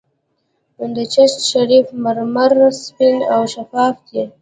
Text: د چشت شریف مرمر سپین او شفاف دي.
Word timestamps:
د 0.95 0.97
چشت 1.13 1.39
شریف 1.51 1.85
مرمر 2.03 2.53
سپین 2.83 3.17
او 3.33 3.41
شفاف 3.53 3.95
دي. 4.09 4.23